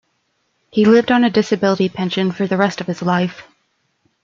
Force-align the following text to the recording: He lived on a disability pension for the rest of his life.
He 0.71 0.83
lived 0.85 1.11
on 1.11 1.23
a 1.23 1.29
disability 1.29 1.87
pension 1.87 2.31
for 2.31 2.47
the 2.47 2.57
rest 2.57 2.81
of 2.81 2.87
his 2.87 3.03
life. 3.03 3.43